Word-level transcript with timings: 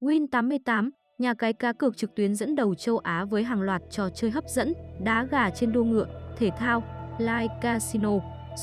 Win88, 0.00 0.90
nhà 1.18 1.34
cái 1.34 1.52
cá 1.52 1.72
cược 1.72 1.96
trực 1.96 2.14
tuyến 2.14 2.34
dẫn 2.34 2.54
đầu 2.54 2.74
châu 2.74 2.98
Á 2.98 3.24
với 3.24 3.44
hàng 3.44 3.62
loạt 3.62 3.82
trò 3.90 4.10
chơi 4.10 4.30
hấp 4.30 4.44
dẫn, 4.48 4.74
đá 5.00 5.24
gà 5.30 5.50
trên 5.50 5.72
đua 5.72 5.84
ngựa, 5.84 6.06
thể 6.36 6.50
thao, 6.58 6.82
live 7.18 7.54
casino, 7.60 8.10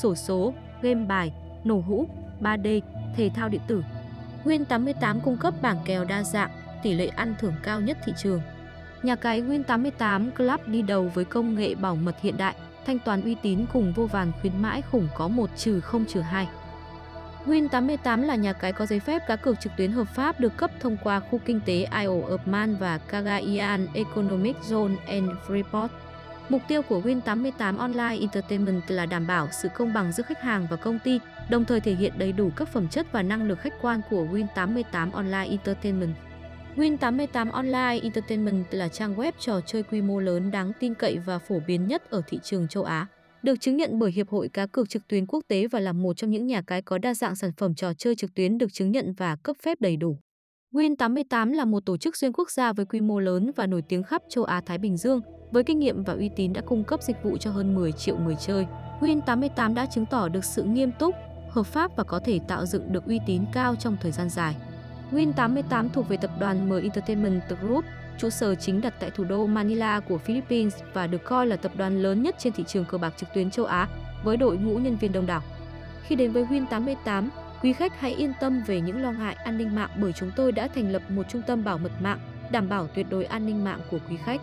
sổ 0.02 0.14
số, 0.14 0.54
game 0.82 1.06
bài, 1.06 1.32
nổ 1.64 1.80
hũ, 1.80 2.08
3D, 2.40 2.80
thể 3.16 3.30
thao 3.34 3.48
điện 3.48 3.60
tử. 3.66 3.82
Win88 4.44 5.20
cung 5.20 5.36
cấp 5.36 5.54
bảng 5.62 5.78
kèo 5.84 6.04
đa 6.04 6.22
dạng, 6.22 6.50
tỷ 6.82 6.94
lệ 6.94 7.06
ăn 7.06 7.34
thưởng 7.40 7.54
cao 7.62 7.80
nhất 7.80 7.98
thị 8.04 8.12
trường. 8.16 8.40
Nhà 9.02 9.16
cái 9.16 9.42
Win88 9.42 10.30
Club 10.30 10.60
đi 10.66 10.82
đầu 10.82 11.10
với 11.14 11.24
công 11.24 11.54
nghệ 11.54 11.74
bảo 11.74 11.96
mật 11.96 12.16
hiện 12.20 12.36
đại, 12.36 12.54
thanh 12.86 12.98
toán 12.98 13.22
uy 13.22 13.36
tín 13.42 13.66
cùng 13.72 13.92
vô 13.96 14.06
vàn 14.06 14.32
khuyến 14.40 14.62
mãi 14.62 14.82
khủng 14.82 15.08
có 15.14 15.28
1 15.28 15.50
trừ 15.56 15.80
0 15.80 16.04
trừ 16.08 16.20
2. 16.20 16.48
Win88 17.46 18.26
là 18.26 18.34
nhà 18.34 18.52
cái 18.52 18.72
có 18.72 18.86
giấy 18.86 19.00
phép 19.00 19.22
cá 19.26 19.36
cược 19.36 19.60
trực 19.60 19.72
tuyến 19.76 19.92
hợp 19.92 20.08
pháp 20.14 20.40
được 20.40 20.56
cấp 20.56 20.70
thông 20.80 20.96
qua 21.02 21.20
khu 21.20 21.40
kinh 21.44 21.60
tế 21.66 21.74
Isle 21.74 22.22
of 22.28 22.38
Man 22.46 22.76
và 22.76 22.98
Cagayan 22.98 23.86
Economic 23.94 24.56
Zone 24.68 24.96
and 25.06 25.30
Freeport. 25.46 25.88
Mục 26.48 26.62
tiêu 26.68 26.82
của 26.82 27.00
Win88 27.00 27.78
Online 27.78 28.18
Entertainment 28.20 28.82
là 28.88 29.06
đảm 29.06 29.26
bảo 29.26 29.48
sự 29.52 29.68
công 29.68 29.92
bằng 29.92 30.12
giữa 30.12 30.22
khách 30.22 30.42
hàng 30.42 30.66
và 30.70 30.76
công 30.76 30.98
ty, 30.98 31.20
đồng 31.50 31.64
thời 31.64 31.80
thể 31.80 31.94
hiện 31.94 32.12
đầy 32.18 32.32
đủ 32.32 32.50
các 32.56 32.68
phẩm 32.68 32.88
chất 32.88 33.06
và 33.12 33.22
năng 33.22 33.48
lực 33.48 33.60
khách 33.60 33.74
quan 33.82 34.00
của 34.10 34.26
Win88 34.32 35.12
Online 35.12 35.46
Entertainment. 35.48 36.14
Win88 36.76 37.50
Online 37.50 38.00
Entertainment 38.02 38.64
là 38.70 38.88
trang 38.88 39.14
web 39.14 39.32
trò 39.38 39.60
chơi 39.66 39.82
quy 39.82 40.00
mô 40.00 40.20
lớn 40.20 40.50
đáng 40.50 40.72
tin 40.80 40.94
cậy 40.94 41.18
và 41.18 41.38
phổ 41.38 41.60
biến 41.66 41.86
nhất 41.86 42.10
ở 42.10 42.22
thị 42.26 42.38
trường 42.42 42.68
châu 42.68 42.84
Á. 42.84 43.06
Được 43.46 43.60
chứng 43.60 43.76
nhận 43.76 43.98
bởi 43.98 44.12
Hiệp 44.12 44.28
hội 44.28 44.48
Cá 44.48 44.66
cược 44.66 44.88
trực 44.88 45.08
tuyến 45.08 45.26
quốc 45.26 45.44
tế 45.48 45.66
và 45.66 45.80
là 45.80 45.92
một 45.92 46.16
trong 46.16 46.30
những 46.30 46.46
nhà 46.46 46.62
cái 46.62 46.82
có 46.82 46.98
đa 46.98 47.14
dạng 47.14 47.36
sản 47.36 47.50
phẩm 47.56 47.74
trò 47.74 47.94
chơi 47.94 48.16
trực 48.16 48.34
tuyến 48.34 48.58
được 48.58 48.72
chứng 48.72 48.92
nhận 48.92 49.12
và 49.12 49.36
cấp 49.36 49.56
phép 49.62 49.80
đầy 49.80 49.96
đủ. 49.96 50.18
Win88 50.72 51.52
là 51.52 51.64
một 51.64 51.86
tổ 51.86 51.96
chức 51.96 52.16
xuyên 52.16 52.32
quốc 52.32 52.50
gia 52.50 52.72
với 52.72 52.86
quy 52.86 53.00
mô 53.00 53.20
lớn 53.20 53.50
và 53.56 53.66
nổi 53.66 53.82
tiếng 53.88 54.02
khắp 54.02 54.22
châu 54.28 54.44
Á 54.44 54.60
Thái 54.66 54.78
Bình 54.78 54.96
Dương, 54.96 55.20
với 55.52 55.64
kinh 55.64 55.78
nghiệm 55.78 56.04
và 56.04 56.12
uy 56.12 56.30
tín 56.36 56.52
đã 56.52 56.60
cung 56.60 56.84
cấp 56.84 57.02
dịch 57.02 57.16
vụ 57.22 57.36
cho 57.36 57.50
hơn 57.50 57.74
10 57.74 57.92
triệu 57.92 58.18
người 58.18 58.36
chơi. 58.46 58.66
Win88 59.00 59.74
đã 59.74 59.86
chứng 59.86 60.06
tỏ 60.06 60.28
được 60.28 60.44
sự 60.44 60.62
nghiêm 60.62 60.90
túc, 60.98 61.14
hợp 61.50 61.66
pháp 61.66 61.96
và 61.96 62.04
có 62.04 62.20
thể 62.24 62.40
tạo 62.48 62.66
dựng 62.66 62.92
được 62.92 63.06
uy 63.06 63.18
tín 63.26 63.42
cao 63.52 63.76
trong 63.76 63.96
thời 64.00 64.12
gian 64.12 64.28
dài. 64.30 64.56
Win88 65.12 65.88
thuộc 65.88 66.08
về 66.08 66.16
tập 66.16 66.30
đoàn 66.40 66.68
M 66.68 66.72
Entertainment 66.72 67.42
Group, 67.60 67.84
trụ 68.18 68.30
sở 68.30 68.54
chính 68.54 68.80
đặt 68.80 68.94
tại 69.00 69.10
thủ 69.10 69.24
đô 69.24 69.46
Manila 69.46 70.00
của 70.00 70.18
Philippines 70.18 70.76
và 70.92 71.06
được 71.06 71.24
coi 71.24 71.46
là 71.46 71.56
tập 71.56 71.72
đoàn 71.76 72.02
lớn 72.02 72.22
nhất 72.22 72.34
trên 72.38 72.52
thị 72.52 72.64
trường 72.66 72.84
cờ 72.84 72.98
bạc 72.98 73.14
trực 73.16 73.28
tuyến 73.34 73.50
châu 73.50 73.66
Á 73.66 73.88
với 74.24 74.36
đội 74.36 74.56
ngũ 74.56 74.78
nhân 74.78 74.96
viên 74.96 75.12
đông 75.12 75.26
đảo. 75.26 75.42
Khi 76.02 76.16
đến 76.16 76.32
với 76.32 76.44
Win88, 76.44 77.28
quý 77.62 77.72
khách 77.72 78.00
hãy 78.00 78.14
yên 78.14 78.32
tâm 78.40 78.62
về 78.66 78.80
những 78.80 79.02
lo 79.02 79.12
ngại 79.12 79.34
an 79.34 79.58
ninh 79.58 79.74
mạng 79.74 79.90
bởi 79.96 80.12
chúng 80.12 80.30
tôi 80.36 80.52
đã 80.52 80.68
thành 80.74 80.92
lập 80.92 81.02
một 81.10 81.22
trung 81.28 81.42
tâm 81.46 81.64
bảo 81.64 81.78
mật 81.78 81.92
mạng, 82.00 82.18
đảm 82.50 82.68
bảo 82.68 82.86
tuyệt 82.86 83.06
đối 83.10 83.24
an 83.24 83.46
ninh 83.46 83.64
mạng 83.64 83.80
của 83.90 83.98
quý 84.08 84.16
khách. 84.24 84.40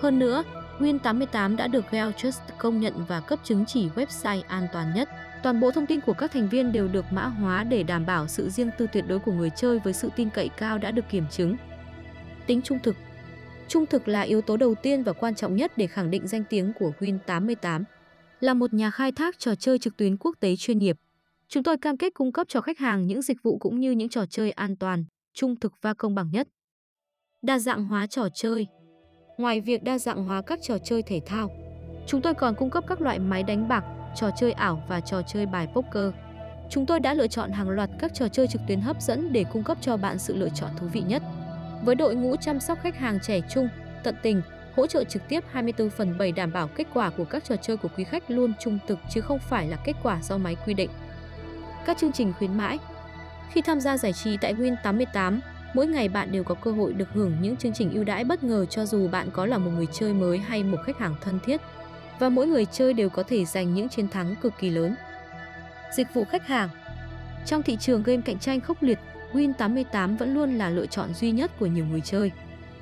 Hơn 0.00 0.18
nữa, 0.18 0.44
Win88 0.78 1.56
đã 1.56 1.66
được 1.66 1.84
Trust 2.16 2.40
công 2.58 2.80
nhận 2.80 3.04
và 3.08 3.20
cấp 3.20 3.38
chứng 3.44 3.66
chỉ 3.66 3.88
website 3.94 4.42
an 4.48 4.66
toàn 4.72 4.92
nhất. 4.94 5.08
Toàn 5.42 5.60
bộ 5.60 5.70
thông 5.70 5.86
tin 5.86 6.00
của 6.00 6.12
các 6.12 6.32
thành 6.32 6.48
viên 6.48 6.72
đều 6.72 6.88
được 6.88 7.12
mã 7.12 7.24
hóa 7.24 7.64
để 7.64 7.82
đảm 7.82 8.06
bảo 8.06 8.28
sự 8.28 8.50
riêng 8.50 8.70
tư 8.78 8.86
tuyệt 8.92 9.04
đối 9.08 9.18
của 9.18 9.32
người 9.32 9.50
chơi 9.56 9.78
với 9.78 9.92
sự 9.92 10.10
tin 10.16 10.30
cậy 10.30 10.48
cao 10.48 10.78
đã 10.78 10.90
được 10.90 11.08
kiểm 11.08 11.24
chứng. 11.30 11.56
Tính 12.46 12.62
trung 12.62 12.78
thực 12.82 12.96
Trung 13.72 13.86
thực 13.86 14.08
là 14.08 14.20
yếu 14.20 14.40
tố 14.40 14.56
đầu 14.56 14.74
tiên 14.74 15.02
và 15.02 15.12
quan 15.12 15.34
trọng 15.34 15.56
nhất 15.56 15.72
để 15.76 15.86
khẳng 15.86 16.10
định 16.10 16.26
danh 16.26 16.44
tiếng 16.50 16.72
của 16.78 16.92
Win88. 17.00 17.84
Là 18.40 18.54
một 18.54 18.74
nhà 18.74 18.90
khai 18.90 19.12
thác 19.12 19.38
trò 19.38 19.54
chơi 19.54 19.78
trực 19.78 19.96
tuyến 19.96 20.16
quốc 20.16 20.36
tế 20.40 20.56
chuyên 20.56 20.78
nghiệp, 20.78 20.96
chúng 21.48 21.62
tôi 21.62 21.78
cam 21.78 21.96
kết 21.96 22.14
cung 22.14 22.32
cấp 22.32 22.46
cho 22.50 22.60
khách 22.60 22.78
hàng 22.78 23.06
những 23.06 23.22
dịch 23.22 23.42
vụ 23.42 23.58
cũng 23.58 23.80
như 23.80 23.90
những 23.90 24.08
trò 24.08 24.26
chơi 24.26 24.50
an 24.50 24.76
toàn, 24.76 25.04
trung 25.34 25.56
thực 25.56 25.72
và 25.82 25.94
công 25.94 26.14
bằng 26.14 26.30
nhất. 26.32 26.48
Đa 27.42 27.58
dạng 27.58 27.84
hóa 27.84 28.06
trò 28.06 28.28
chơi 28.34 28.66
Ngoài 29.38 29.60
việc 29.60 29.82
đa 29.82 29.98
dạng 29.98 30.24
hóa 30.24 30.42
các 30.42 30.58
trò 30.62 30.78
chơi 30.78 31.02
thể 31.02 31.20
thao, 31.26 31.50
chúng 32.06 32.22
tôi 32.22 32.34
còn 32.34 32.54
cung 32.54 32.70
cấp 32.70 32.84
các 32.88 33.00
loại 33.00 33.18
máy 33.18 33.42
đánh 33.42 33.68
bạc, 33.68 33.84
trò 34.16 34.30
chơi 34.36 34.52
ảo 34.52 34.84
và 34.88 35.00
trò 35.00 35.22
chơi 35.22 35.46
bài 35.46 35.68
poker. 35.74 36.12
Chúng 36.70 36.86
tôi 36.86 37.00
đã 37.00 37.14
lựa 37.14 37.26
chọn 37.26 37.50
hàng 37.50 37.70
loạt 37.70 37.90
các 37.98 38.14
trò 38.14 38.28
chơi 38.28 38.48
trực 38.48 38.62
tuyến 38.68 38.80
hấp 38.80 39.02
dẫn 39.02 39.32
để 39.32 39.44
cung 39.52 39.64
cấp 39.64 39.78
cho 39.80 39.96
bạn 39.96 40.18
sự 40.18 40.36
lựa 40.36 40.48
chọn 40.54 40.70
thú 40.78 40.86
vị 40.92 41.00
nhất. 41.00 41.22
Với 41.84 41.94
đội 41.94 42.14
ngũ 42.14 42.36
chăm 42.36 42.60
sóc 42.60 42.78
khách 42.82 42.96
hàng 42.96 43.18
trẻ 43.20 43.40
trung, 43.50 43.68
tận 44.02 44.14
tình, 44.22 44.42
hỗ 44.76 44.86
trợ 44.86 45.04
trực 45.04 45.28
tiếp 45.28 45.44
24 45.50 45.90
phần 45.90 46.18
7 46.18 46.32
đảm 46.32 46.52
bảo 46.52 46.68
kết 46.68 46.86
quả 46.94 47.10
của 47.10 47.24
các 47.24 47.44
trò 47.44 47.56
chơi 47.56 47.76
của 47.76 47.88
quý 47.96 48.04
khách 48.04 48.30
luôn 48.30 48.52
trung 48.60 48.78
thực 48.88 48.98
chứ 49.10 49.20
không 49.20 49.38
phải 49.38 49.68
là 49.68 49.76
kết 49.76 49.96
quả 50.02 50.18
do 50.22 50.38
máy 50.38 50.56
quy 50.66 50.74
định. 50.74 50.90
Các 51.86 51.98
chương 51.98 52.12
trình 52.12 52.32
khuyến 52.38 52.58
mãi 52.58 52.78
Khi 53.52 53.62
tham 53.62 53.80
gia 53.80 53.98
giải 53.98 54.12
trí 54.12 54.36
tại 54.36 54.54
Win88, 54.54 55.38
mỗi 55.74 55.86
ngày 55.86 56.08
bạn 56.08 56.32
đều 56.32 56.44
có 56.44 56.54
cơ 56.54 56.72
hội 56.72 56.92
được 56.92 57.08
hưởng 57.12 57.32
những 57.40 57.56
chương 57.56 57.72
trình 57.72 57.92
ưu 57.92 58.04
đãi 58.04 58.24
bất 58.24 58.44
ngờ 58.44 58.66
cho 58.66 58.86
dù 58.86 59.08
bạn 59.08 59.28
có 59.32 59.46
là 59.46 59.58
một 59.58 59.70
người 59.70 59.86
chơi 59.92 60.12
mới 60.12 60.38
hay 60.38 60.64
một 60.64 60.78
khách 60.84 60.98
hàng 60.98 61.14
thân 61.20 61.38
thiết. 61.44 61.60
Và 62.18 62.28
mỗi 62.28 62.46
người 62.46 62.66
chơi 62.66 62.92
đều 62.92 63.08
có 63.08 63.22
thể 63.22 63.44
giành 63.44 63.74
những 63.74 63.88
chiến 63.88 64.08
thắng 64.08 64.34
cực 64.42 64.52
kỳ 64.58 64.70
lớn. 64.70 64.94
Dịch 65.96 66.14
vụ 66.14 66.24
khách 66.24 66.46
hàng 66.46 66.68
Trong 67.46 67.62
thị 67.62 67.76
trường 67.76 68.02
game 68.02 68.22
cạnh 68.24 68.38
tranh 68.38 68.60
khốc 68.60 68.82
liệt, 68.82 68.98
Win88 69.32 70.16
vẫn 70.16 70.34
luôn 70.34 70.54
là 70.54 70.70
lựa 70.70 70.86
chọn 70.86 71.14
duy 71.14 71.30
nhất 71.30 71.50
của 71.58 71.66
nhiều 71.66 71.86
người 71.86 72.00
chơi. 72.00 72.30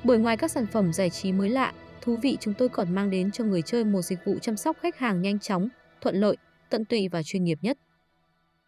Bởi 0.05 0.19
ngoài 0.19 0.37
các 0.37 0.51
sản 0.51 0.67
phẩm 0.67 0.93
giải 0.93 1.11
trí 1.11 1.33
mới 1.33 1.51
lạ, 1.51 1.73
thú 2.03 2.17
vị 2.17 2.37
chúng 2.41 2.55
tôi 2.55 2.69
còn 2.69 2.95
mang 2.95 3.11
đến 3.11 3.31
cho 3.31 3.45
người 3.45 3.63
chơi 3.63 3.85
một 3.85 4.03
dịch 4.03 4.19
vụ 4.25 4.39
chăm 4.43 4.57
sóc 4.57 4.77
khách 4.81 4.99
hàng 4.99 5.23
nhanh 5.23 5.39
chóng, 5.39 5.69
thuận 6.01 6.17
lợi, 6.17 6.37
tận 6.71 6.85
tụy 6.85 7.09
và 7.09 7.23
chuyên 7.23 7.45
nghiệp 7.45 7.59
nhất. 7.63 7.79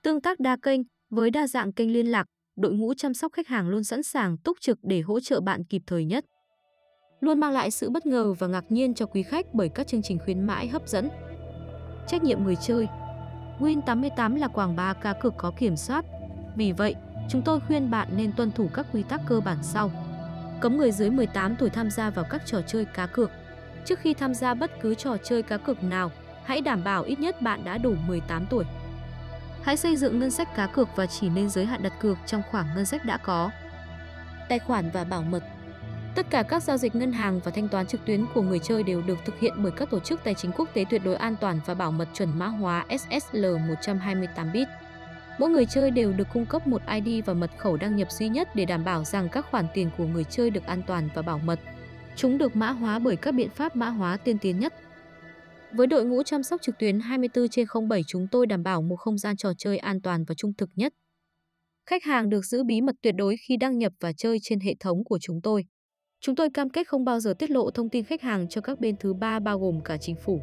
Tương 0.03 0.21
tác 0.21 0.41
đa 0.41 0.57
kênh 0.63 0.81
với 1.11 1.31
đa 1.31 1.47
dạng 1.47 1.73
kênh 1.73 1.93
liên 1.93 2.07
lạc, 2.07 2.27
đội 2.57 2.73
ngũ 2.73 2.95
chăm 2.95 3.15
sóc 3.15 3.33
khách 3.33 3.49
hàng 3.49 3.69
luôn 3.69 3.85
sẵn 3.85 4.03
sàng 4.03 4.37
túc 4.37 4.57
trực 4.61 4.79
để 4.83 5.01
hỗ 5.01 5.21
trợ 5.21 5.41
bạn 5.41 5.65
kịp 5.65 5.83
thời 5.87 6.05
nhất. 6.05 6.25
Luôn 7.21 7.41
mang 7.41 7.53
lại 7.53 7.71
sự 7.71 7.91
bất 7.91 8.07
ngờ 8.07 8.33
và 8.33 8.47
ngạc 8.47 8.65
nhiên 8.69 8.95
cho 8.95 9.07
quý 9.07 9.23
khách 9.23 9.55
bởi 9.55 9.69
các 9.69 9.87
chương 9.87 10.03
trình 10.03 10.19
khuyến 10.25 10.47
mãi 10.47 10.69
hấp 10.69 10.89
dẫn. 10.89 11.09
Trách 12.07 12.23
nhiệm 12.23 12.45
người 12.45 12.57
chơi 12.57 12.87
Win88 13.61 14.37
là 14.39 14.49
quảng 14.49 14.77
bá 14.77 14.95
cá 14.95 15.13
cược 15.13 15.35
có 15.37 15.53
kiểm 15.59 15.77
soát. 15.77 16.05
Vì 16.57 16.73
vậy, 16.73 16.95
chúng 17.33 17.43
tôi 17.43 17.61
khuyên 17.61 17.91
bạn 17.91 18.09
nên 18.17 18.33
tuân 18.33 18.53
thủ 18.53 18.69
các 18.75 18.87
quy 18.93 19.03
tắc 19.03 19.21
cơ 19.27 19.41
bản 19.41 19.59
sau. 19.63 19.91
Cấm 20.61 20.77
người 20.77 20.93
dưới 20.93 21.11
18 21.11 21.57
tuổi 21.57 21.71
tham 21.71 21.91
gia 21.91 22.11
vào 22.11 22.25
các 22.31 22.43
trò 22.47 22.61
chơi 22.67 22.85
cá 22.85 23.07
cược. 23.07 23.31
Trước 23.85 23.99
khi 23.99 24.15
tham 24.15 24.35
gia 24.35 24.55
bất 24.55 24.81
cứ 24.81 24.95
trò 24.95 25.17
chơi 25.25 25.43
cá 25.43 25.57
cược 25.57 25.85
nào, 25.85 26.11
hãy 26.45 26.61
đảm 26.61 26.85
bảo 26.85 27.03
ít 27.03 27.21
nhất 27.21 27.43
bạn 27.43 27.65
đã 27.65 27.79
đủ 27.79 27.95
18 28.07 28.47
tuổi. 28.51 28.65
Hãy 29.63 29.77
xây 29.77 29.97
dựng 29.97 30.19
ngân 30.19 30.31
sách 30.31 30.57
cá 30.57 30.67
cược 30.67 30.89
và 30.97 31.07
chỉ 31.07 31.29
nên 31.29 31.49
giới 31.51 31.67
hạn 31.67 31.83
đặt 31.83 31.93
cược 32.01 32.19
trong 32.27 32.43
khoảng 32.51 32.67
ngân 32.75 32.87
sách 32.87 33.05
đã 33.05 33.17
có. 33.17 33.51
Tài 34.49 34.59
khoản 34.59 34.91
và 34.91 35.05
bảo 35.05 35.23
mật 35.23 35.43
Tất 36.15 36.31
cả 36.31 36.43
các 36.43 36.63
giao 36.63 36.77
dịch 36.77 36.95
ngân 36.95 37.13
hàng 37.13 37.41
và 37.45 37.51
thanh 37.51 37.69
toán 37.69 37.87
trực 37.87 38.05
tuyến 38.05 38.27
của 38.35 38.43
người 38.43 38.59
chơi 38.59 38.83
đều 38.83 39.03
được 39.03 39.19
thực 39.25 39.39
hiện 39.39 39.55
bởi 39.57 39.73
các 39.73 39.91
tổ 39.91 40.01
chức 40.01 40.25
tài 40.25 40.35
chính 40.35 40.53
quốc 40.53 40.69
tế 40.75 40.85
tuyệt 40.91 41.03
đối 41.05 41.17
an 41.17 41.37
toàn 41.41 41.61
và 41.67 41.75
bảo 41.75 41.93
mật 41.93 42.09
chuẩn 42.15 42.39
mã 42.39 42.47
hóa 42.47 42.87
SSL 42.99 43.47
128 43.69 44.53
bit. 44.53 44.69
Mỗi 45.39 45.51
người 45.51 45.67
chơi 45.67 45.91
đều 45.91 46.13
được 46.13 46.29
cung 46.33 46.47
cấp 46.47 46.67
một 46.67 46.83
ID 46.87 47.25
và 47.25 47.35
mật 47.35 47.51
khẩu 47.59 47.77
đăng 47.77 47.97
nhập 47.97 48.13
duy 48.13 48.29
nhất 48.29 48.49
để 48.55 48.65
đảm 48.65 48.85
bảo 48.85 49.05
rằng 49.05 49.29
các 49.33 49.47
khoản 49.51 49.67
tiền 49.75 49.91
của 49.99 50.07
người 50.07 50.25
chơi 50.25 50.51
được 50.51 50.67
an 50.67 50.83
toàn 50.87 51.09
và 51.15 51.23
bảo 51.23 51.39
mật. 51.39 51.61
Chúng 52.17 52.39
được 52.39 52.57
mã 52.57 52.71
hóa 52.71 52.99
bởi 52.99 53.17
các 53.17 53.33
biện 53.33 53.51
pháp 53.51 53.77
mã 53.77 53.89
hóa 53.89 54.17
tiên 54.17 54.39
tiến 54.39 54.59
nhất. 54.59 54.75
Với 55.73 55.87
đội 55.87 56.05
ngũ 56.05 56.23
chăm 56.23 56.43
sóc 56.43 56.63
trực 56.63 56.79
tuyến 56.79 57.01
24 57.01 57.49
trên 57.49 57.67
07 57.89 58.03
chúng 58.07 58.27
tôi 58.31 58.47
đảm 58.47 58.63
bảo 58.63 58.83
một 58.83 58.97
không 58.97 59.19
gian 59.19 59.37
trò 59.37 59.53
chơi 59.59 59.79
an 59.79 60.01
toàn 60.01 60.25
và 60.25 60.35
trung 60.35 60.55
thực 60.59 60.71
nhất. 60.77 60.93
Khách 61.87 62.05
hàng 62.05 62.29
được 62.29 62.45
giữ 62.45 62.65
bí 62.65 62.81
mật 62.81 62.95
tuyệt 63.03 63.15
đối 63.17 63.37
khi 63.49 63.57
đăng 63.57 63.79
nhập 63.79 63.93
và 64.01 64.13
chơi 64.13 64.39
trên 64.43 64.61
hệ 64.61 64.75
thống 64.81 65.05
của 65.05 65.19
chúng 65.21 65.41
tôi. 65.43 65.65
Chúng 66.21 66.35
tôi 66.35 66.49
cam 66.55 66.71
kết 66.71 66.89
không 66.89 67.05
bao 67.05 67.21
giờ 67.21 67.35
tiết 67.39 67.51
lộ 67.51 67.71
thông 67.71 67.91
tin 67.91 68.05
khách 68.05 68.23
hàng 68.23 68.49
cho 68.49 68.61
các 68.61 68.81
bên 68.81 68.97
thứ 69.01 69.15
ba 69.15 69.41
bao 69.41 69.59
gồm 69.59 69.81
cả 69.85 69.97
chính 69.97 70.17
phủ. 70.25 70.41